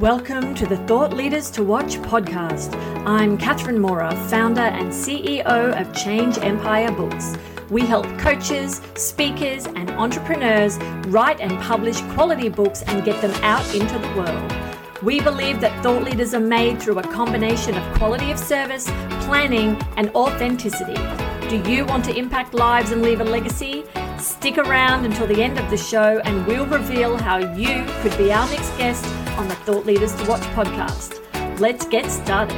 [0.00, 2.72] Welcome to the Thought Leaders to Watch podcast.
[3.04, 7.36] I'm Catherine Mora, founder and CEO of Change Empire Books.
[7.68, 10.76] We help coaches, speakers, and entrepreneurs
[11.08, 15.02] write and publish quality books and get them out into the world.
[15.02, 18.84] We believe that thought leaders are made through a combination of quality of service,
[19.24, 20.94] planning, and authenticity.
[21.48, 23.82] Do you want to impact lives and leave a legacy?
[24.18, 28.32] Stick around until the end of the show and we'll reveal how you could be
[28.32, 29.04] our next guest
[29.38, 31.20] on the Thought Leaders to Watch podcast.
[31.60, 32.56] Let's get started.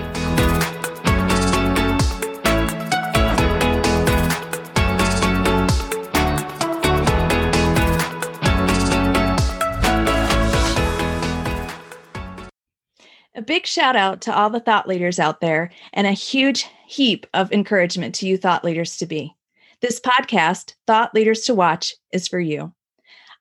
[13.35, 17.27] A big shout out to all the thought leaders out there and a huge heap
[17.35, 19.37] of encouragement to you thought leaders to be.
[19.83, 22.73] This podcast, Thought Leaders to Watch, is for you.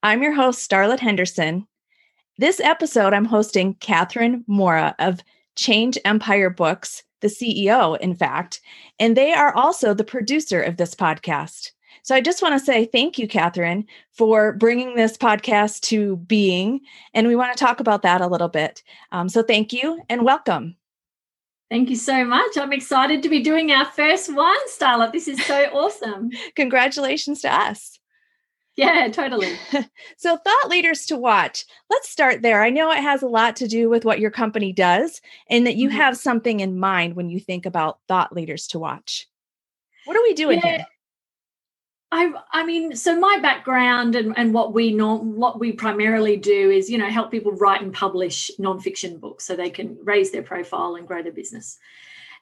[0.03, 1.67] I'm your host, Starlet Henderson,
[2.39, 5.19] this episode, I'm hosting Catherine Mora of
[5.57, 8.61] Change Empire Books, the CEO, in fact,
[8.97, 11.71] and they are also the producer of this podcast.
[12.01, 16.79] So I just want to say thank you, Catherine, for bringing this podcast to being.
[17.13, 18.83] And we want to talk about that a little bit.
[19.11, 20.77] Um, so thank you and welcome.
[21.69, 22.57] Thank you so much.
[22.57, 25.11] I'm excited to be doing our first one, Starlet.
[25.11, 26.29] This is so awesome.
[26.55, 27.98] Congratulations to us.
[28.79, 29.57] Yeah, totally.
[30.17, 31.65] so, thought leaders to watch.
[31.89, 32.63] Let's start there.
[32.63, 35.75] I know it has a lot to do with what your company does and that
[35.75, 35.97] you mm-hmm.
[35.97, 39.27] have something in mind when you think about thought leaders to watch.
[40.05, 40.77] What are we doing yeah.
[40.77, 40.85] here?
[42.11, 46.71] I, I mean, so my background and, and what we know, what we primarily do
[46.71, 50.41] is, you know, help people write and publish nonfiction books so they can raise their
[50.41, 51.77] profile and grow their business.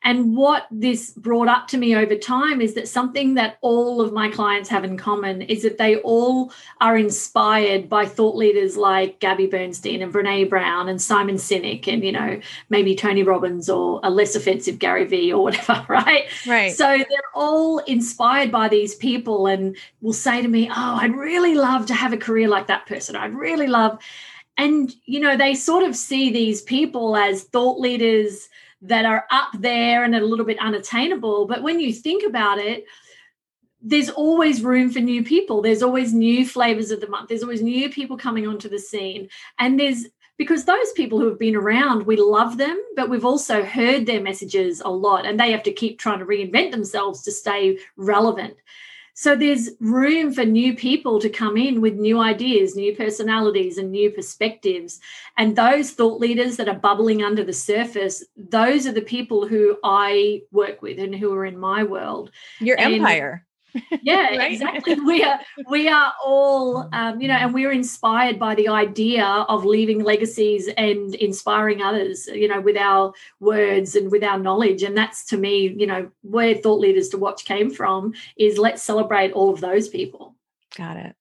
[0.03, 4.13] And what this brought up to me over time is that something that all of
[4.13, 9.19] my clients have in common is that they all are inspired by thought leaders like
[9.19, 13.99] Gabby Bernstein and Brene Brown and Simon Sinek and, you know, maybe Tony Robbins or
[14.03, 16.25] a less offensive Gary Vee or whatever, right?
[16.47, 16.73] Right.
[16.73, 21.55] So they're all inspired by these people and will say to me, Oh, I'd really
[21.55, 23.15] love to have a career like that person.
[23.15, 23.99] I'd really love.
[24.57, 28.49] And, you know, they sort of see these people as thought leaders
[28.81, 31.47] that are up there and a little bit unattainable.
[31.47, 32.85] But when you think about it,
[33.81, 35.61] there's always room for new people.
[35.61, 37.29] There's always new flavors of the month.
[37.29, 39.29] There's always new people coming onto the scene.
[39.59, 43.63] And there's because those people who have been around, we love them, but we've also
[43.63, 47.31] heard their messages a lot and they have to keep trying to reinvent themselves to
[47.31, 48.55] stay relevant.
[49.19, 53.89] So there's room for new people to come in with new ideas, new personalities, and
[53.89, 54.99] new perspectives.
[55.37, 59.79] And those thought leaders that are bubbling under the surface, those are the people who
[59.83, 62.29] I work with and who are in my world.
[62.59, 63.46] Your and empire
[64.01, 64.51] yeah right?
[64.51, 64.95] exactly.
[64.95, 65.39] We are
[65.69, 70.67] we are all um, you know and we're inspired by the idea of leaving legacies
[70.77, 74.83] and inspiring others you know with our words and with our knowledge.
[74.83, 78.83] And that's to me you know where thought leaders to watch came from is let's
[78.83, 80.35] celebrate all of those people.
[80.75, 81.15] Got it.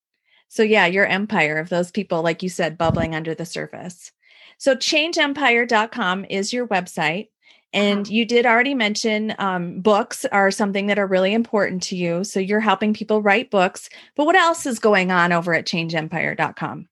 [0.48, 4.12] So yeah your empire of those people like you said bubbling under the surface.
[4.58, 7.28] So changeempire.com is your website
[7.76, 8.12] and uh-huh.
[8.12, 12.24] you did already mention um, books are something that are really important to you.
[12.24, 13.90] So you're helping people write books.
[14.16, 16.88] But what else is going on over at changeempire.com?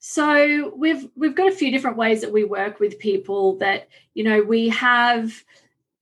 [0.00, 4.24] So we've we've got a few different ways that we work with people that you
[4.24, 5.44] know we have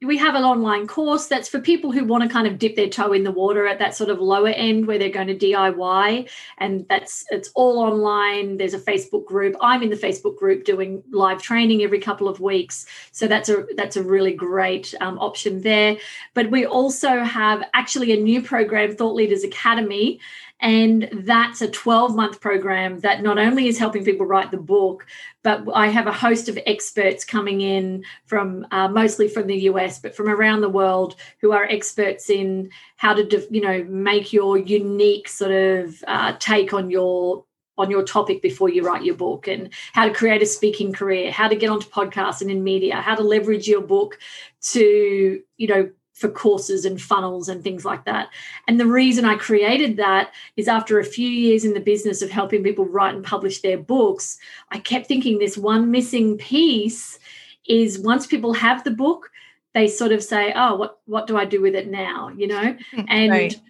[0.03, 2.89] we have an online course that's for people who want to kind of dip their
[2.89, 6.29] toe in the water at that sort of lower end where they're going to DIY
[6.57, 8.57] and that's it's all online.
[8.57, 9.57] There's a Facebook group.
[9.61, 13.67] I'm in the Facebook group doing live training every couple of weeks so that's a
[13.77, 15.99] that's a really great um, option there.
[16.33, 20.19] But we also have actually a new program Thought Leaders Academy
[20.61, 25.07] and that's a 12 month program that not only is helping people write the book,
[25.43, 29.99] but I have a host of experts coming in from uh, mostly from the US,
[29.99, 34.59] but from around the world who are experts in how to, you know, make your
[34.59, 37.45] unique sort of uh, take on your
[37.79, 41.31] on your topic before you write your book and how to create a speaking career
[41.31, 44.19] how to get onto podcasts and in media how to leverage your book
[44.61, 45.91] to you know
[46.21, 48.29] for courses and funnels and things like that.
[48.69, 52.31] And the reason I created that is after a few years in the business of
[52.31, 54.39] helping people write and publish their books,
[54.71, 57.19] I kept thinking this one missing piece
[57.67, 59.31] is once people have the book,
[59.73, 62.77] they sort of say, "Oh, what what do I do with it now?" you know?
[62.93, 63.61] Hmm, and right.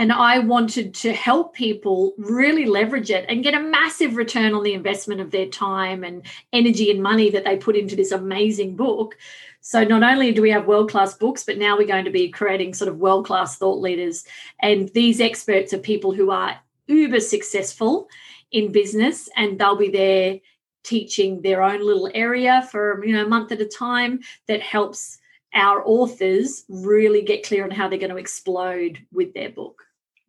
[0.00, 4.62] And I wanted to help people really leverage it and get a massive return on
[4.62, 6.24] the investment of their time and
[6.54, 9.16] energy and money that they put into this amazing book
[9.60, 12.30] so not only do we have world class books, but now we're going to be
[12.30, 14.24] creating sort of world class thought leaders.
[14.60, 18.08] And these experts are people who are uber successful
[18.50, 20.38] in business and they'll be there
[20.82, 25.18] teaching their own little area for you know a month at a time that helps
[25.52, 29.84] our authors really get clear on how they're going to explode with their book.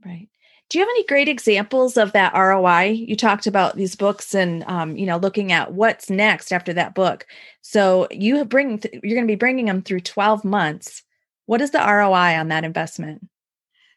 [0.05, 0.27] Right.
[0.69, 2.91] Do you have any great examples of that ROI?
[2.91, 6.95] You talked about these books and um, you know looking at what's next after that
[6.95, 7.27] book.
[7.61, 11.03] So you bring you're going to be bringing them through 12 months.
[11.45, 13.27] What is the ROI on that investment?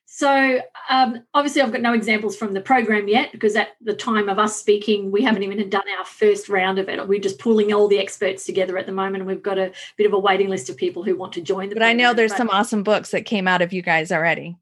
[0.06, 0.61] So
[0.91, 4.39] um, obviously, I've got no examples from the program yet because at the time of
[4.39, 7.09] us speaking, we haven't even done our first round of it.
[7.09, 10.06] We're just pulling all the experts together at the moment, and we've got a bit
[10.06, 11.75] of a waiting list of people who want to join the.
[11.75, 11.91] But program.
[11.91, 14.56] I know there's but, some awesome books that came out of you guys already.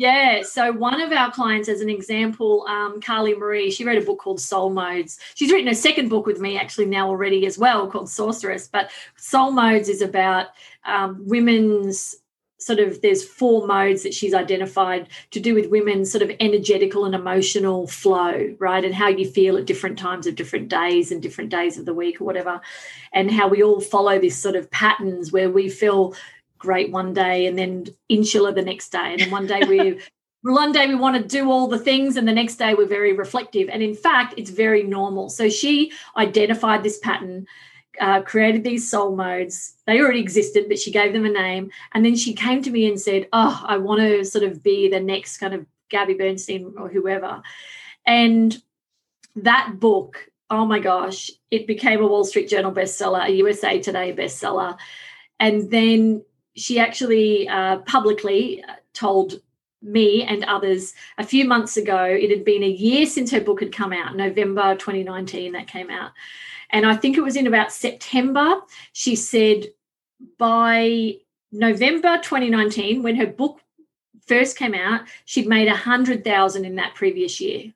[0.00, 0.40] Yeah.
[0.44, 4.18] So one of our clients, as an example, um, Carly Marie, she wrote a book
[4.18, 5.18] called Soul Modes.
[5.34, 8.66] She's written a second book with me actually now already as well called Sorceress.
[8.66, 10.46] But Soul Modes is about
[10.86, 12.16] um, women's
[12.56, 17.04] sort of there's four modes that she's identified to do with women's sort of energetical
[17.04, 21.22] and emotional flow right and how you feel at different times of different days and
[21.22, 22.60] different days of the week or whatever
[23.14, 26.14] and how we all follow this sort of patterns where we feel
[26.60, 29.98] great one day and then insular the next day and then one day we
[30.42, 33.12] one day we want to do all the things and the next day we're very
[33.12, 37.46] reflective and in fact it's very normal so she identified this pattern
[38.00, 39.74] uh, created these soul modes.
[39.86, 41.70] They already existed, but she gave them a name.
[41.92, 44.88] And then she came to me and said, Oh, I want to sort of be
[44.88, 47.42] the next kind of Gabby Bernstein or whoever.
[48.06, 48.56] And
[49.36, 54.14] that book, oh my gosh, it became a Wall Street Journal bestseller, a USA Today
[54.14, 54.78] bestseller.
[55.38, 56.24] And then
[56.56, 59.40] she actually uh, publicly uh, told
[59.82, 63.60] me and others a few months ago, it had been a year since her book
[63.60, 66.12] had come out, November 2019, that came out.
[66.70, 68.60] And I think it was in about September,
[68.92, 69.66] she said
[70.38, 71.16] by
[71.50, 73.60] November 2019, when her book
[74.26, 77.72] first came out, she'd made a hundred thousand in that previous year.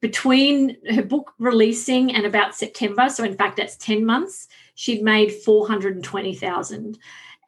[0.00, 5.32] Between her book releasing and about September, so in fact that's 10 months, she'd made
[5.32, 6.98] 420,000.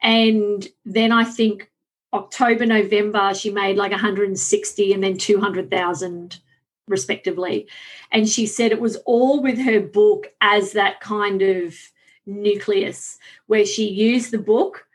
[0.05, 1.71] And then I think
[2.13, 6.39] October, November, she made like 160 and then 200,000
[6.87, 7.67] respectively.
[8.11, 11.75] And she said it was all with her book as that kind of
[12.27, 13.17] nucleus
[13.47, 14.85] where she used the book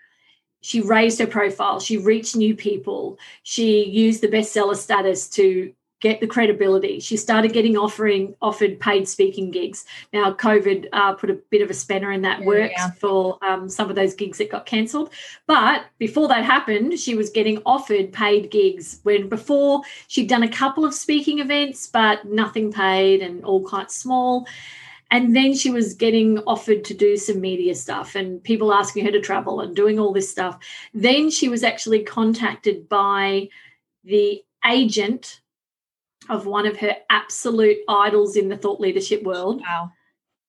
[0.62, 6.20] she raised her profile she reached new people she used the bestseller status to get
[6.20, 6.98] the credibility.
[6.98, 9.84] She started getting offering offered paid speaking gigs.
[10.12, 12.90] Now, COVID uh, put a bit of a spanner in that yeah, works yeah.
[12.92, 15.10] for um, some of those gigs that got cancelled.
[15.46, 19.00] But before that happened, she was getting offered paid gigs.
[19.02, 23.90] When before she'd done a couple of speaking events, but nothing paid and all quite
[23.90, 24.46] small.
[25.12, 29.10] And then she was getting offered to do some media stuff and people asking her
[29.10, 30.58] to travel and doing all this stuff.
[30.94, 33.48] Then she was actually contacted by
[34.04, 35.40] the agent
[36.30, 39.60] of one of her absolute idols in the thought leadership world.
[39.60, 39.92] Wow.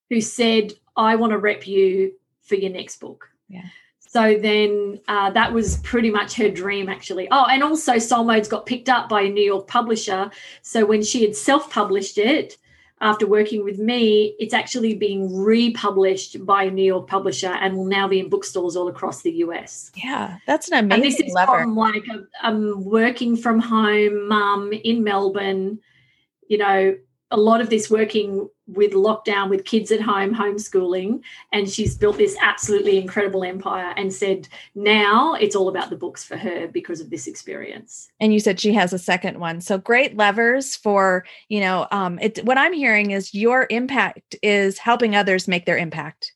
[0.09, 3.29] Who said, I want to rep you for your next book.
[3.49, 3.63] Yeah.
[3.99, 7.29] So then uh, that was pretty much her dream, actually.
[7.31, 10.29] Oh, and also Soul Modes got picked up by a New York publisher.
[10.61, 12.57] So when she had self published it,
[13.01, 17.85] after working with me, it's actually being republished by a New York publisher and will
[17.85, 19.91] now be in bookstores all across the US.
[19.95, 21.03] Yeah, that's an amazing.
[21.03, 21.63] And this is lever.
[21.63, 25.79] from like a, um, working from home mum in Melbourne.
[26.47, 26.95] You know,
[27.31, 32.17] a lot of this working with lockdown with kids at home homeschooling and she's built
[32.17, 37.01] this absolutely incredible empire and said now it's all about the books for her because
[37.01, 41.25] of this experience and you said she has a second one so great levers for
[41.49, 45.77] you know um it what i'm hearing is your impact is helping others make their
[45.77, 46.33] impact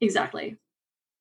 [0.00, 0.56] exactly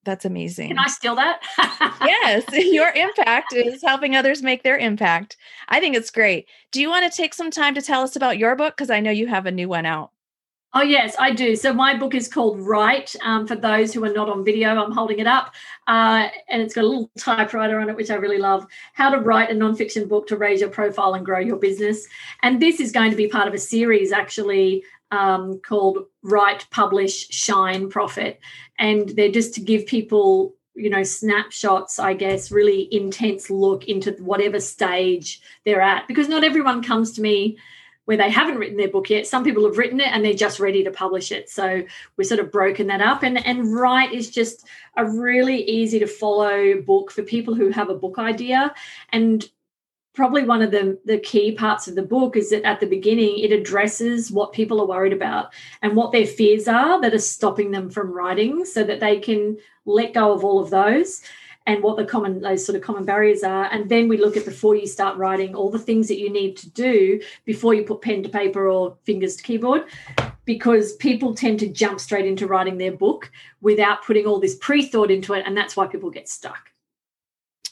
[0.07, 0.69] that's amazing.
[0.69, 1.41] Can I steal that?
[2.01, 5.35] yes, your impact is helping others make their impact.
[5.67, 6.47] I think it's great.
[6.71, 8.77] Do you want to take some time to tell us about your book?
[8.77, 10.11] Because I know you have a new one out.
[10.73, 11.55] Oh, yes, I do.
[11.55, 13.15] So, my book is called Write.
[13.23, 15.53] Um, for those who are not on video, I'm holding it up.
[15.87, 18.67] Uh, and it's got a little typewriter on it, which I really love.
[18.93, 22.05] How to write a nonfiction book to raise your profile and grow your business.
[22.43, 27.29] And this is going to be part of a series, actually, um, called Write, Publish,
[27.29, 28.39] Shine, Profit.
[28.77, 34.11] And they're just to give people you know snapshots i guess really intense look into
[34.19, 37.57] whatever stage they're at because not everyone comes to me
[38.07, 39.27] where they haven't written their book yet.
[39.27, 41.49] Some people have written it and they're just ready to publish it.
[41.49, 41.83] So
[42.15, 43.21] we're sort of broken that up.
[43.21, 47.89] And and Write is just a really easy to follow book for people who have
[47.89, 48.73] a book idea.
[49.11, 49.45] And
[50.13, 53.39] probably one of the, the key parts of the book is that at the beginning
[53.39, 57.71] it addresses what people are worried about and what their fears are that are stopping
[57.71, 61.21] them from writing so that they can let go of all of those
[61.67, 63.65] and what the common those sort of common barriers are.
[63.65, 66.55] And then we look at before you start writing all the things that you need
[66.57, 69.83] to do before you put pen to paper or fingers to keyboard
[70.45, 73.29] because people tend to jump straight into writing their book
[73.61, 76.71] without putting all this pre-thought into it and that's why people get stuck.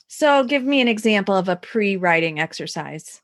[0.08, 3.22] So give me an example of a pre-writing exercise.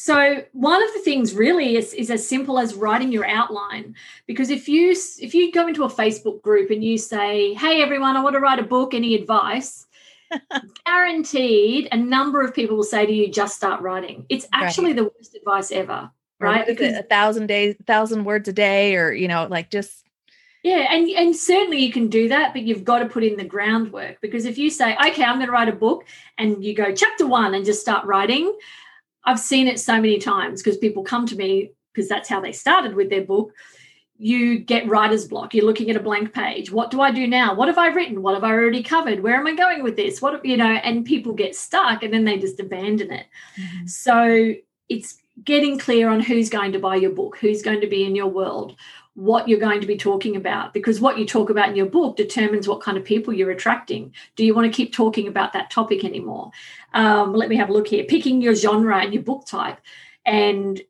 [0.00, 3.96] So one of the things really is, is as simple as writing your outline
[4.28, 8.16] because if you if you go into a facebook group and you say hey everyone
[8.16, 8.94] i want to write a book.
[8.94, 9.87] Any advice
[10.86, 14.96] guaranteed a number of people will say to you just start writing it's actually right.
[14.96, 19.28] the worst advice ever right because a thousand days thousand words a day or you
[19.28, 20.04] know like just
[20.62, 23.44] yeah and and certainly you can do that but you've got to put in the
[23.44, 26.04] groundwork because if you say okay i'm going to write a book
[26.36, 28.56] and you go chapter one and just start writing
[29.24, 32.52] i've seen it so many times because people come to me because that's how they
[32.52, 33.52] started with their book
[34.18, 36.70] you get writer's block you're looking at a blank page.
[36.72, 37.54] What do i do now?
[37.54, 38.22] What have i written?
[38.22, 39.20] What have i already covered?
[39.20, 40.20] Where am i going with this?
[40.20, 43.26] What you know and people get stuck and then they just abandon it.
[43.60, 43.86] Mm-hmm.
[43.86, 44.54] so
[44.88, 48.16] it's getting clear on who's going to buy your book who's going to be in
[48.16, 48.74] your world
[49.18, 52.16] what you're going to be talking about because what you talk about in your book
[52.16, 54.14] determines what kind of people you're attracting.
[54.36, 56.52] Do you want to keep talking about that topic anymore?
[56.94, 58.04] Um, let me have a look here.
[58.04, 59.80] Picking your genre and your book type.
[60.24, 60.80] And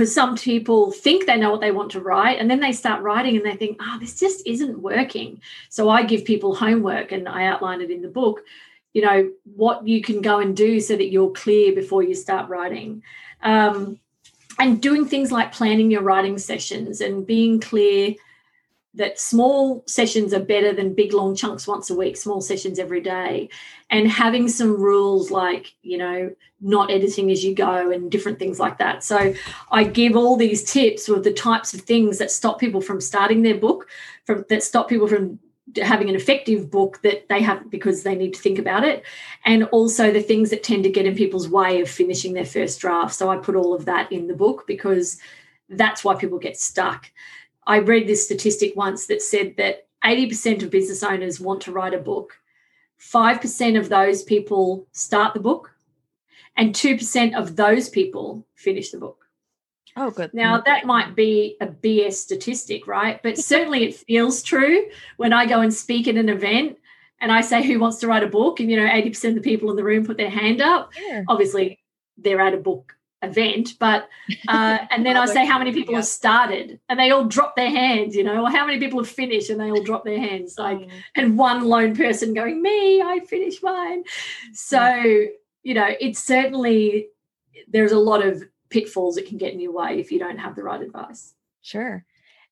[0.00, 3.02] because some people think they know what they want to write and then they start
[3.02, 5.38] writing and they think oh this just isn't working.
[5.68, 8.40] So i give people homework and i outline it in the book
[8.94, 12.48] you know what you can go and do so that you're clear before you start
[12.48, 13.02] writing.
[13.42, 14.00] Um,
[14.58, 18.14] and doing things like planning your writing sessions and being clear
[18.94, 23.00] that small sessions are better than big long chunks once a week small sessions every
[23.00, 23.48] day.
[23.88, 28.58] And having some rules like you know not editing as you go and different things
[28.58, 29.02] like that.
[29.04, 29.34] So
[29.70, 33.42] i give all these tips with the types of things that stop people from starting
[33.42, 33.88] their book
[34.24, 35.38] from that stop people from
[35.76, 39.04] having an effective book that they have because they need to think about it.
[39.44, 42.80] And also the things that tend to get in people's way of finishing their first
[42.80, 43.14] draft.
[43.14, 45.18] So i put all of that in the book because
[45.68, 47.10] that's why people get stuck
[47.70, 51.94] I read this statistic once that said that 80% of business owners want to write
[51.94, 52.32] a book.
[52.98, 55.70] 5% of those people start the book,
[56.56, 59.24] and 2% of those people finish the book.
[59.96, 60.34] Oh, good.
[60.34, 63.22] Now, that might be a BS statistic, right?
[63.22, 64.86] But certainly it feels true
[65.16, 66.76] when I go and speak at an event
[67.20, 68.58] and I say, Who wants to write a book?
[68.58, 70.90] And, you know, 80% of the people in the room put their hand up.
[71.00, 71.22] Yeah.
[71.28, 71.78] Obviously,
[72.18, 74.08] they're at a book event but
[74.48, 76.80] uh, and then i say how many people have started?
[76.88, 79.50] And they all drop their hands you know or how many people have finished?
[79.50, 80.90] And they all drop their hands like mm.
[81.14, 84.04] and one lone person going me i finished mine.
[84.52, 85.26] So
[85.62, 87.08] you know it's certainly
[87.68, 90.54] there's a lot of pitfalls that can get in your way if you don't have
[90.56, 91.34] the right advice.
[91.62, 92.04] Sure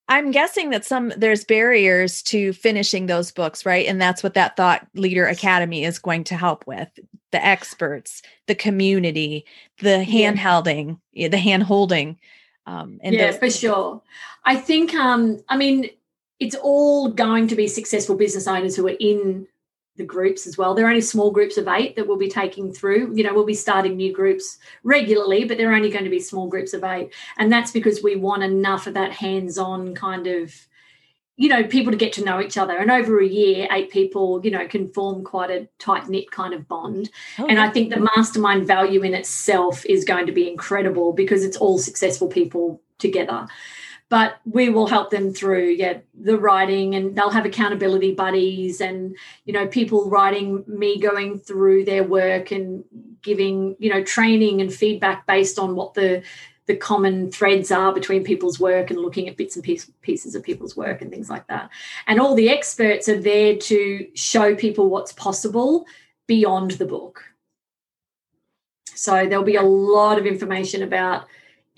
[0.09, 3.87] I'm guessing that some there's barriers to finishing those books, right?
[3.87, 6.89] And that's what that Thought Leader Academy is going to help with.
[7.31, 9.45] The experts, the community,
[9.81, 11.29] the handholding, yeah.
[11.29, 12.19] the hand holding.
[12.67, 14.03] Um, and yeah, for sure.
[14.45, 15.91] I think, um, I mean,
[16.41, 19.47] it's all going to be successful business owners who are in
[19.99, 20.75] the groups as well.
[20.75, 23.15] There are only small groups of eight that we'll be taking through.
[23.15, 26.49] You know, we'll be starting new groups regularly, but they're only going to be small
[26.49, 27.13] groups of eight.
[27.37, 30.55] And that's because we want enough of that hands on kind of,
[31.37, 32.77] you know, people to get to know each other.
[32.77, 36.55] And over a year, eight people, you know, can form quite a tight knit kind
[36.55, 37.11] of bond.
[37.39, 41.45] Oh, and I think the mastermind value in itself is going to be incredible because
[41.45, 43.47] it's all successful people together
[44.09, 49.17] but we will help them through yeah the writing and they'll have accountability buddies and
[49.45, 52.85] you know people writing me going through their work and
[53.23, 56.23] giving you know training and feedback based on what the
[56.69, 60.43] the common threads are between people's work and looking at bits and piece, pieces of
[60.43, 61.71] people's work and things like that.
[62.07, 65.87] And all the experts are there to show people what's possible
[66.27, 67.25] beyond the book.
[68.95, 71.27] So there'll be a lot of information about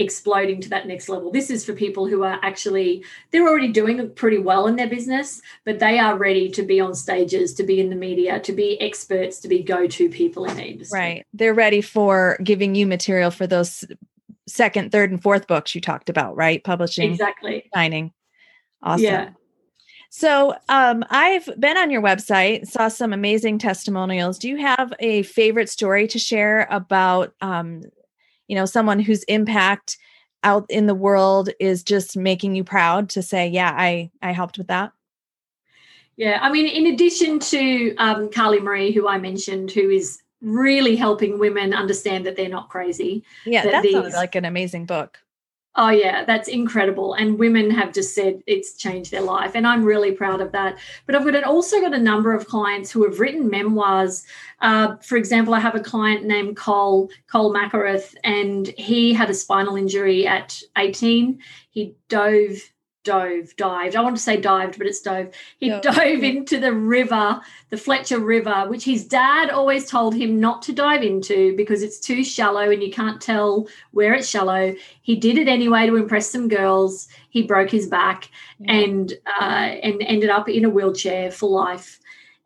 [0.00, 1.30] exploding to that next level.
[1.30, 5.40] This is for people who are actually they're already doing pretty well in their business,
[5.64, 8.80] but they are ready to be on stages, to be in the media, to be
[8.80, 10.99] experts, to be go-to people in the industry.
[10.99, 11.26] Right.
[11.35, 13.85] They're ready for giving you material for those
[14.49, 16.64] second, third, and fourth books you talked about, right?
[16.64, 18.12] Publishing, exactly, signing.
[18.83, 19.04] Awesome.
[19.04, 19.30] Yeah.
[20.12, 24.38] So um, I've been on your website, saw some amazing testimonials.
[24.38, 27.83] Do you have a favorite story to share about um,
[28.50, 29.97] you know someone whose impact
[30.42, 34.59] out in the world is just making you proud to say yeah i i helped
[34.59, 34.92] with that.
[36.16, 40.97] Yeah i mean in addition to um, carly marie who i mentioned who is really
[40.97, 45.19] helping women understand that they're not crazy yeah that, that these, like an amazing book
[45.77, 47.15] Oh, yeah, that's incredible.
[47.15, 49.53] And women have just said it's changed their life.
[49.55, 50.79] And I'm really proud of that.
[51.07, 54.25] But I've got also got a number of clients who have written memoirs.
[54.61, 59.35] Uh, for example, I have a client named Cole, Cole Macarath, and he had a
[59.35, 61.41] spinal injury at 18.
[61.71, 62.70] He dove
[63.04, 63.97] dove, dived.
[63.97, 65.33] I want to say dived, but it's dove.
[65.59, 67.40] He dove into the river,
[67.71, 71.99] the Fletcher River, which his dad always told him not to dive into because it's
[71.99, 74.75] too shallow and you can't tell where it's shallow.
[75.02, 77.09] He did it anyway to impress some girls.
[77.30, 78.28] He broke his back
[78.59, 78.73] yeah.
[78.73, 79.45] and uh,
[79.83, 81.99] and ended up in a wheelchair for life.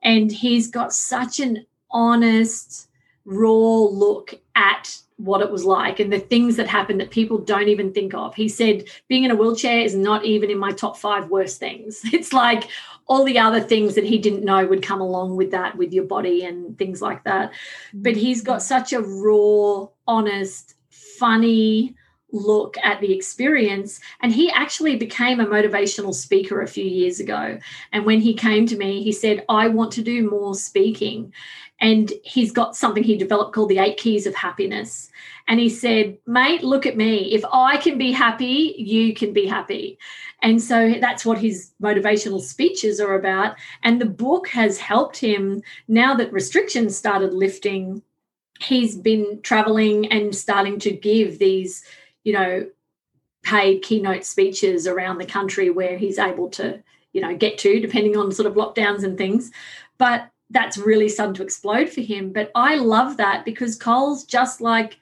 [0.02, 2.88] And he's got such an honest,
[3.24, 7.68] raw look at what it was like and the things that happened that people don't
[7.68, 8.34] even think of.
[8.34, 12.00] He said, being in a wheelchair is not even in my top five worst things.
[12.14, 12.68] It's like
[13.06, 16.04] all the other things that he didn't know would come along with that, with your
[16.04, 17.52] body and things like that.
[17.92, 18.74] But he's got mm-hmm.
[18.74, 21.96] such a raw, honest, funny
[22.34, 24.00] look at the experience.
[24.20, 27.58] And he actually became a motivational speaker a few years ago.
[27.92, 31.32] And when he came to me, he said, I want to do more speaking.
[31.80, 35.10] And he's got something he developed called the eight keys of happiness.
[35.46, 37.32] And he said, Mate, look at me.
[37.34, 39.98] If I can be happy, you can be happy.
[40.42, 43.56] And so that's what his motivational speeches are about.
[43.82, 48.02] And the book has helped him now that restrictions started lifting.
[48.60, 51.84] He's been traveling and starting to give these,
[52.24, 52.66] you know,
[53.42, 58.16] paid keynote speeches around the country where he's able to, you know, get to, depending
[58.16, 59.52] on sort of lockdowns and things.
[59.98, 62.32] But that's really starting to explode for him.
[62.32, 64.98] But I love that because Cole's just like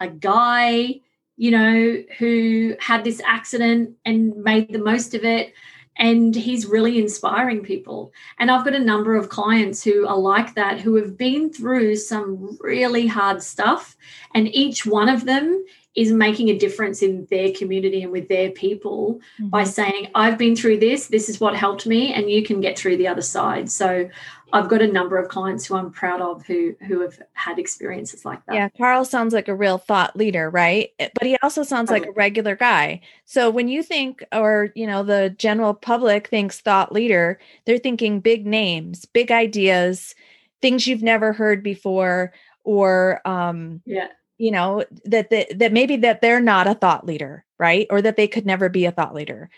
[0.00, 1.00] a guy,
[1.36, 5.54] you know, who had this accident and made the most of it.
[5.98, 8.12] And he's really inspiring people.
[8.38, 11.96] And I've got a number of clients who are like that, who have been through
[11.96, 13.96] some really hard stuff.
[14.34, 15.64] And each one of them
[15.96, 19.48] is making a difference in their community and with their people mm-hmm.
[19.48, 22.78] by saying, I've been through this, this is what helped me, and you can get
[22.78, 23.70] through the other side.
[23.70, 24.08] So
[24.52, 28.24] I've got a number of clients who I'm proud of who who have had experiences
[28.24, 28.54] like that.
[28.54, 30.90] Yeah, Carl sounds like a real thought leader, right?
[30.98, 33.00] But he also sounds like a regular guy.
[33.24, 38.20] So when you think or, you know, the general public thinks thought leader, they're thinking
[38.20, 40.14] big names, big ideas,
[40.60, 42.32] things you've never heard before
[42.64, 47.44] or um yeah you know that that, that maybe that they're not a thought leader
[47.58, 49.50] right or that they could never be a thought leader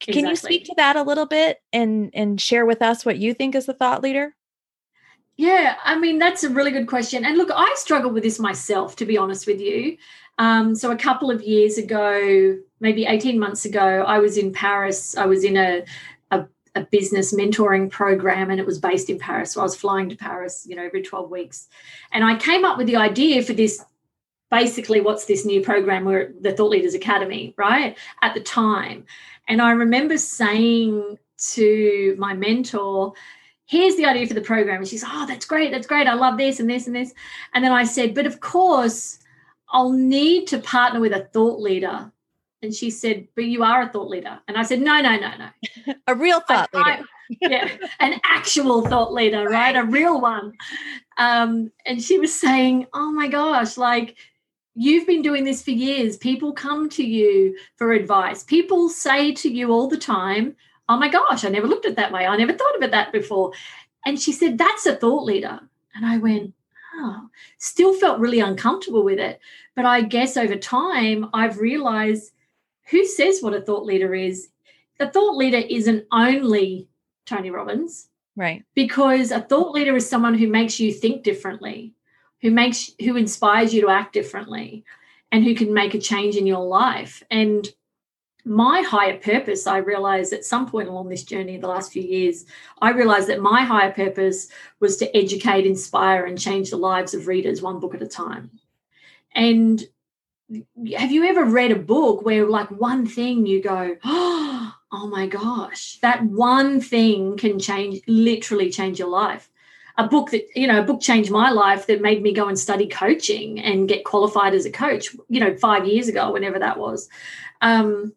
[0.00, 0.22] Exactly.
[0.22, 3.32] Can you speak to that a little bit and and share with us what you
[3.32, 4.34] think is a thought leader?
[5.36, 7.24] Yeah, I mean that's a really good question.
[7.24, 9.96] And look, I struggle with this myself, to be honest with you.
[10.38, 15.16] Um, so a couple of years ago, maybe eighteen months ago, I was in Paris.
[15.16, 15.84] I was in a,
[16.30, 19.52] a a business mentoring program, and it was based in Paris.
[19.52, 21.68] So I was flying to Paris, you know, every twelve weeks,
[22.12, 23.82] and I came up with the idea for this
[24.60, 29.04] basically what's this new program where the thought leaders academy right at the time
[29.48, 31.18] and I remember saying
[31.52, 33.12] to my mentor,
[33.66, 34.78] here's the idea for the program.
[34.78, 35.70] And she's, oh, that's great.
[35.70, 36.06] That's great.
[36.06, 37.12] I love this and this and this.
[37.52, 39.18] And then I said, but of course,
[39.68, 42.10] I'll need to partner with a thought leader.
[42.62, 44.40] And she said, but you are a thought leader.
[44.48, 45.94] And I said, no, no, no, no.
[46.06, 46.88] a real thought I, leader.
[46.90, 47.04] I,
[47.40, 49.76] yeah, an actual thought leader, right?
[49.76, 50.54] A real one.
[51.18, 54.16] Um, and she was saying, oh my gosh, like,
[54.74, 56.16] You've been doing this for years.
[56.16, 58.42] People come to you for advice.
[58.42, 60.56] People say to you all the time,
[60.88, 62.26] Oh my gosh, I never looked at it that way.
[62.26, 63.52] I never thought it that before.
[64.04, 65.60] And she said, That's a thought leader.
[65.94, 66.52] And I went,
[66.96, 69.40] Oh, still felt really uncomfortable with it.
[69.74, 72.32] But I guess over time, I've realized
[72.90, 74.48] who says what a thought leader is?
[74.98, 76.88] The thought leader isn't only
[77.26, 78.08] Tony Robbins.
[78.36, 78.64] Right.
[78.74, 81.94] Because a thought leader is someone who makes you think differently
[82.42, 84.84] who makes who inspires you to act differently
[85.32, 87.22] and who can make a change in your life.
[87.30, 87.68] And
[88.44, 92.44] my higher purpose i realized at some point along this journey the last few years
[92.82, 94.48] i realized that my higher purpose
[94.80, 98.50] was to educate inspire and change the lives of readers one book at a time.
[99.34, 99.82] And
[100.96, 105.26] have you ever read a book where like one thing you go oh, oh my
[105.26, 109.48] gosh that one thing can change literally change your life
[109.96, 112.58] a book that you know a book changed my life that made me go and
[112.58, 116.78] study coaching and get qualified as a coach you know five years ago whenever that
[116.78, 117.08] was.
[117.60, 118.12] Um,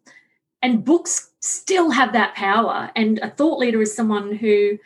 [0.62, 2.90] and books still have that power.
[2.96, 4.78] And a thought leader is someone who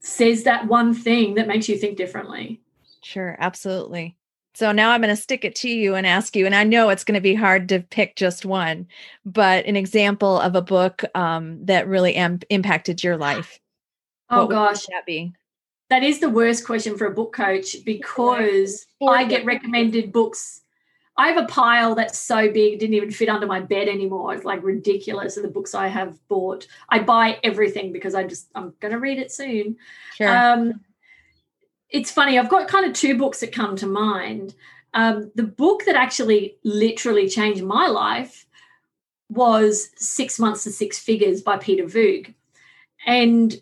[0.00, 2.60] says that one thing that makes you think differently.
[3.02, 4.16] Sure absolutely.
[4.54, 6.90] So now I'm going to stick it to you and ask you, and I know
[6.90, 8.86] it's going to be hard to pick just one,
[9.24, 13.58] but an example of a book um, that really am- impacted your life.
[14.28, 15.32] Oh gosh, that be?
[15.92, 20.62] That is the worst question for a book coach because I get recommended books.
[21.18, 24.34] I have a pile that's so big, didn't even fit under my bed anymore.
[24.34, 26.66] It's like ridiculous of the books I have bought.
[26.88, 29.76] I buy everything because I just I'm going to read it soon.
[30.14, 30.34] Sure.
[30.34, 30.80] Um,
[31.90, 32.38] it's funny.
[32.38, 34.54] I've got kind of two books that come to mind.
[34.94, 38.46] Um, the book that actually literally changed my life
[39.28, 42.32] was Six Months to Six Figures by Peter Voogd.
[43.06, 43.60] And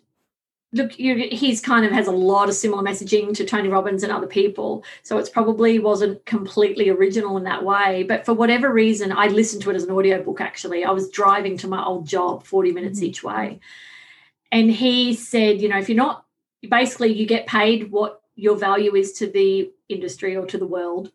[0.73, 4.11] look, you, he's kind of has a lot of similar messaging to Tony Robbins and
[4.11, 4.83] other people.
[5.03, 8.03] So it's probably wasn't completely original in that way.
[8.03, 10.83] But for whatever reason, I listened to it as an audiobook actually.
[10.83, 13.07] I was driving to my old job 40 minutes mm-hmm.
[13.07, 13.59] each way.
[14.51, 16.25] And he said, you know, if you're not
[16.67, 21.11] basically you get paid what your value is to the industry or to the world.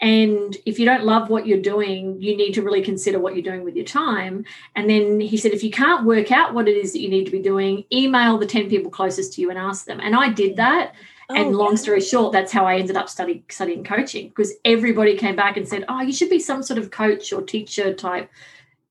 [0.00, 3.42] And if you don't love what you're doing, you need to really consider what you're
[3.42, 4.44] doing with your time.
[4.74, 7.24] And then he said, if you can't work out what it is that you need
[7.24, 10.00] to be doing, email the 10 people closest to you and ask them.
[10.00, 10.94] And I did that.
[11.30, 15.16] Oh, and long story short, that's how I ended up studying studying coaching because everybody
[15.16, 18.30] came back and said, Oh, you should be some sort of coach or teacher type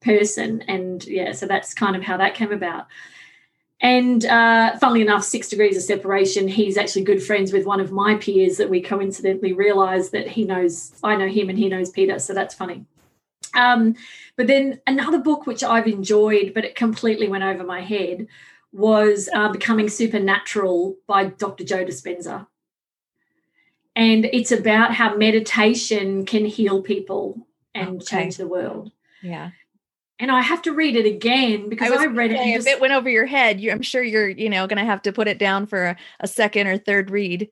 [0.01, 0.63] person.
[0.63, 2.87] And yeah, so that's kind of how that came about.
[3.83, 7.91] And uh, funnily enough, six degrees of separation, he's actually good friends with one of
[7.91, 11.89] my peers that we coincidentally realized that he knows, I know him and he knows
[11.89, 12.17] Peter.
[12.17, 12.85] So that's funny.
[13.55, 13.95] Um,
[14.37, 18.27] but then another book which I've enjoyed, but it completely went over my head,
[18.71, 21.65] was uh, Becoming Supernatural by Dr.
[21.65, 22.47] Joe Dispenza.
[23.97, 28.05] And it's about how meditation can heal people and okay.
[28.05, 28.93] change the world.
[29.21, 29.51] Yeah
[30.23, 32.39] and I have to read it again because I, I read it.
[32.39, 35.01] If it went over your head, you, I'm sure you're, you know, going to have
[35.01, 37.49] to put it down for a, a second or third read.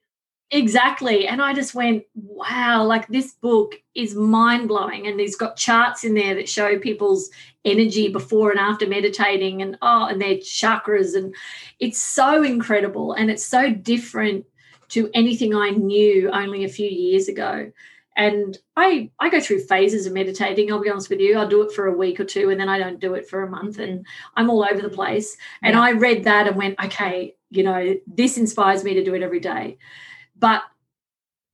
[0.50, 1.28] Exactly.
[1.28, 5.06] And I just went, wow, like this book is mind blowing.
[5.06, 7.28] And he's got charts in there that show people's
[7.66, 11.14] energy before and after meditating and oh, and their chakras.
[11.14, 11.34] And
[11.78, 13.12] it's so incredible.
[13.12, 14.46] And it's so different
[14.88, 17.70] to anything I knew only a few years ago
[18.16, 21.38] and i i go through phases of meditating i'll be honest with you.
[21.38, 23.42] I'll do it for a week or two and then i don't do it for
[23.42, 25.36] a month and i'm all over the place.
[25.62, 25.82] And yeah.
[25.82, 29.40] i read that and went okay you know this inspires me to do it every
[29.40, 29.78] day.
[30.36, 30.62] But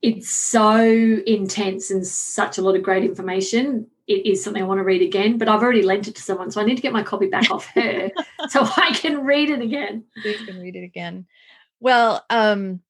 [0.01, 3.87] it's so intense and such a lot of great information.
[4.07, 6.49] It is something i want to read again but i've already lent it to someone
[6.49, 8.09] so i need to get my copy back off her
[8.49, 10.05] so i can read it again.
[10.23, 11.27] You can read it again.
[11.79, 12.81] Well um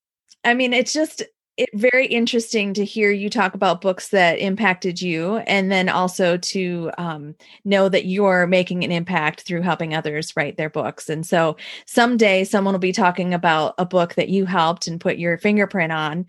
[0.43, 1.23] I mean, it's just
[1.59, 6.37] it, very interesting to hear you talk about books that impacted you and then also
[6.37, 11.09] to um, know that you're making an impact through helping others write their books.
[11.09, 15.17] And so someday someone will be talking about a book that you helped and put
[15.17, 16.25] your fingerprint on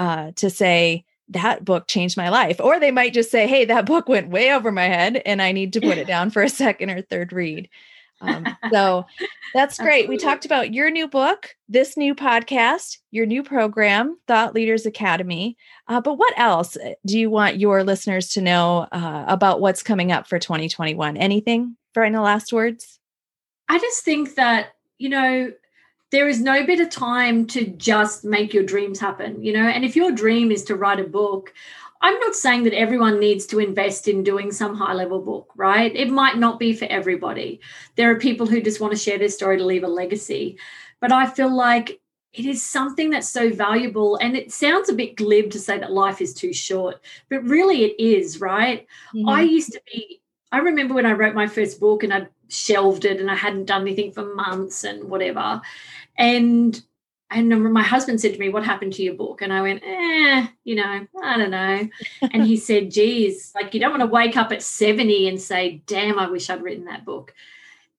[0.00, 2.60] uh, to say that book changed my life.
[2.60, 5.52] Or they might just say hey that book went way over my head and i
[5.52, 7.68] need to put it down for a second or third read
[8.22, 9.04] um, so
[9.54, 10.08] that's great.
[10.08, 15.56] We talked about your new book, this new podcast, your new program, Thought Leaders Academy.
[15.88, 19.82] Uh, but what else uh, do you want your listeners to know uh, about what's
[19.82, 21.16] coming up for 2021?
[21.16, 22.98] Anything for any last words?
[23.68, 25.52] I just think that, you know,
[26.12, 29.66] there is no better time to just make your dreams happen, you know.
[29.66, 31.54] And if your dream is to write a book,
[32.02, 35.94] I'm not saying that everyone needs to invest in doing some high level book, right?
[35.94, 37.60] It might not be for everybody.
[37.96, 40.58] There are people who just want to share their story to leave a legacy.
[41.00, 42.00] But I feel like
[42.32, 44.16] it is something that's so valuable.
[44.16, 47.84] And it sounds a bit glib to say that life is too short, but really
[47.84, 48.86] it is, right?
[49.14, 49.28] Mm-hmm.
[49.28, 53.04] I used to be, I remember when I wrote my first book and I shelved
[53.04, 55.60] it and I hadn't done anything for months and whatever.
[56.16, 56.82] And
[57.34, 59.42] and my husband said to me, What happened to your book?
[59.42, 61.88] And I went, Eh, you know, I don't know.
[62.22, 65.82] and he said, Geez, like you don't want to wake up at 70 and say,
[65.86, 67.34] Damn, I wish I'd written that book.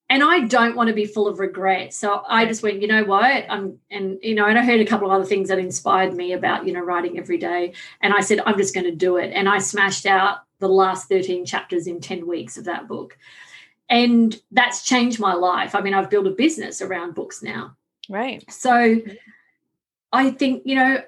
[0.10, 1.94] And I don't want to be full of regret.
[1.94, 3.46] So I just went, you know what?
[3.50, 6.34] I'm and you know, and I heard a couple of other things that inspired me
[6.34, 7.74] about, you know, writing every day.
[8.02, 9.32] And I said, I'm just going to do it.
[9.34, 13.18] And I smashed out the last 13 chapters in 10 weeks of that book.
[13.90, 15.74] And that's changed my life.
[15.74, 17.76] I mean, I've built a business around books now
[18.14, 18.46] Right.
[18.52, 19.02] So
[20.12, 21.02] I think, you know,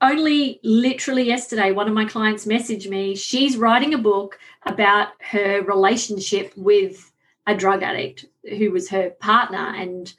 [0.00, 3.14] only literally yesterday, one of my clients messaged me.
[3.14, 4.36] She's writing a book
[4.66, 7.12] about her relationship with
[7.46, 8.24] a drug addict
[8.58, 10.12] who was her partner and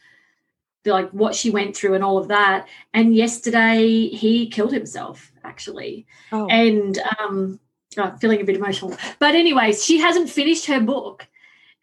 [0.86, 2.66] like what she went through and all of that.
[2.94, 6.06] And yesterday he killed himself, actually.
[6.32, 6.48] Oh.
[6.48, 7.60] And um,
[7.98, 8.96] oh, feeling a bit emotional.
[9.20, 11.28] But, anyways, she hasn't finished her book.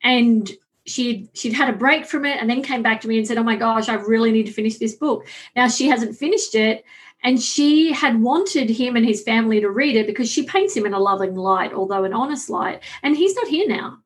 [0.03, 0.51] And
[0.89, 3.39] she'd she'd had a break from it and then came back to me and said,
[3.39, 6.85] "Oh my gosh, I really need to finish this book." Now she hasn't finished it,
[7.23, 10.87] and she had wanted him and his family to read it because she paints him
[10.87, 13.99] in a loving light, although an honest light, and he's not here now.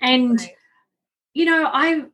[0.00, 0.50] And right.
[1.34, 2.04] you know, I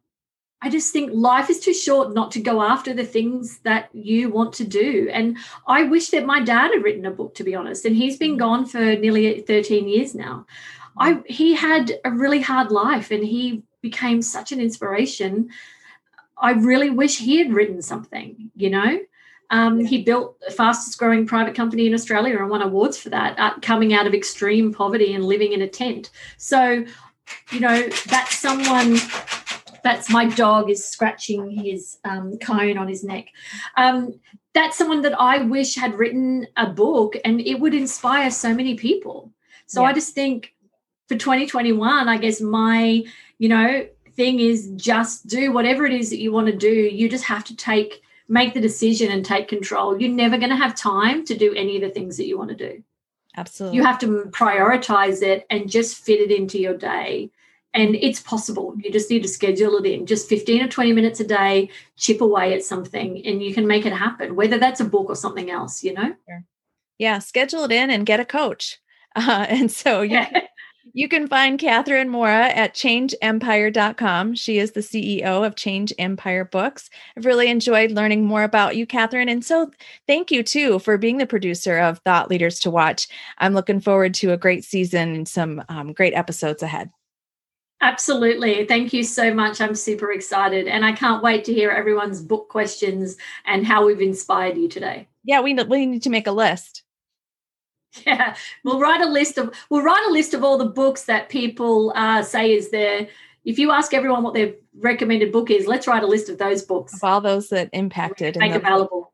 [0.60, 4.28] I just think life is too short not to go after the things that you
[4.28, 5.08] want to do.
[5.12, 7.84] And I wish that my dad had written a book, to be honest.
[7.84, 8.40] And he's been mm.
[8.40, 10.46] gone for nearly 13 years now.
[10.98, 15.50] I he had a really hard life and he became such an inspiration.
[16.36, 19.00] I really wish he had written something, you know.
[19.50, 23.38] Um, he built the fastest growing private company in Australia and won awards for that,
[23.38, 26.10] uh, coming out of extreme poverty and living in a tent.
[26.36, 26.84] So
[27.50, 28.98] you know, that's someone
[29.82, 33.28] that's my dog is scratching his um, cone on his neck.
[33.76, 34.20] Um,
[34.54, 38.74] that's someone that I wish had written a book and it would inspire so many
[38.74, 39.32] people.
[39.66, 39.88] So yeah.
[39.88, 40.54] I just think
[41.08, 43.04] for 2021, I guess my,
[43.38, 46.68] you know, thing is just do whatever it is that you want to do.
[46.68, 50.01] You just have to take, make the decision and take control.
[50.01, 52.51] You're never going to have time to do any of the things that you want
[52.51, 52.83] to do.
[53.37, 53.77] Absolutely.
[53.77, 57.31] You have to prioritize it and just fit it into your day
[57.74, 61.20] and it's possible you just need to schedule it in just 15 or 20 minutes
[61.20, 64.85] a day chip away at something and you can make it happen whether that's a
[64.85, 66.14] book or something else you know
[66.98, 68.79] yeah schedule it in and get a coach
[69.16, 70.29] uh, and so yeah.
[70.92, 76.90] you can find catherine mora at changeempire.com she is the ceo of change empire books
[77.16, 79.70] i've really enjoyed learning more about you catherine and so
[80.07, 84.14] thank you too for being the producer of thought leaders to watch i'm looking forward
[84.14, 86.90] to a great season and some um, great episodes ahead
[87.81, 88.66] Absolutely.
[88.66, 89.61] Thank you so much.
[89.61, 94.01] I'm super excited and I can't wait to hear everyone's book questions and how we've
[94.01, 95.07] inspired you today.
[95.22, 96.83] Yeah, we we need to make a list.
[98.07, 101.29] Yeah, we'll write a list of we'll write a list of all the books that
[101.29, 103.09] people uh, say is there.
[103.44, 106.62] If you ask everyone what their recommended book is, let's write a list of those
[106.62, 106.94] books.
[106.94, 108.37] Of all those that impacted.
[108.37, 109.12] Make available.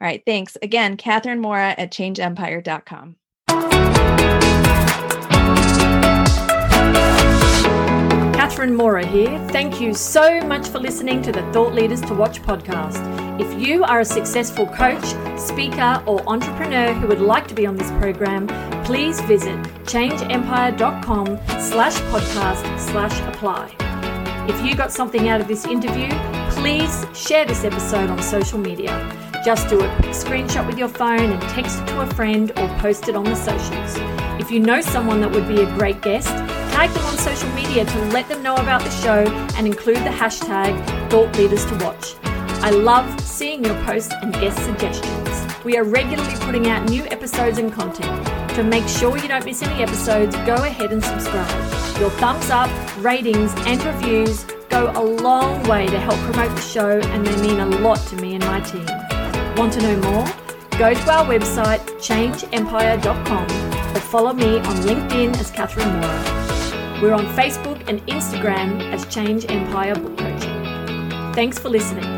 [0.00, 0.22] All right.
[0.24, 0.56] Thanks.
[0.62, 3.16] Again, Catherine Mora at changeempire.com.
[8.34, 9.38] Catherine Mora here.
[9.48, 13.17] Thank you so much for listening to the Thought Leaders to Watch podcast.
[13.38, 15.04] If you are a successful coach,
[15.38, 18.48] speaker, or entrepreneur who would like to be on this program,
[18.84, 21.26] please visit changeempire.com
[21.60, 23.76] slash podcast slash apply.
[24.48, 26.08] If you got something out of this interview,
[26.50, 28.90] please share this episode on social media.
[29.44, 32.66] Just do a quick screenshot with your phone and text it to a friend or
[32.78, 33.96] post it on the socials.
[34.40, 36.28] If you know someone that would be a great guest,
[36.74, 40.10] tag them on social media to let them know about the show and include the
[40.10, 40.74] hashtag
[41.08, 42.27] Thought Leaders to Watch.
[42.60, 45.64] I love seeing your posts and guest suggestions.
[45.64, 48.26] We are regularly putting out new episodes and content.
[48.56, 51.48] To make sure you don't miss any episodes, go ahead and subscribe.
[52.00, 52.68] Your thumbs up,
[52.98, 57.60] ratings, and reviews go a long way to help promote the show and they mean
[57.60, 58.86] a lot to me and my team.
[59.56, 60.26] Want to know more?
[60.78, 67.00] Go to our website, changeempire.com, or follow me on LinkedIn as Catherine Mora.
[67.00, 71.32] We're on Facebook and Instagram as Change Empire Book Coaching.
[71.34, 72.17] Thanks for listening.